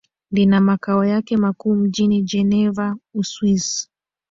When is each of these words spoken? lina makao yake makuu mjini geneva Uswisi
lina 0.31 0.61
makao 0.61 1.05
yake 1.05 1.37
makuu 1.37 1.75
mjini 1.75 2.21
geneva 2.21 2.97
Uswisi 3.13 3.89